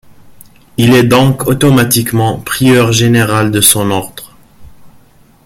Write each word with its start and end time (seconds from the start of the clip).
Il 0.77 0.95
est 0.95 1.03
donc 1.03 1.45
automatiquement 1.45 2.39
prieur 2.39 2.91
général 2.91 3.51
de 3.51 3.61
son 3.61 3.91
ordre. 3.91 4.35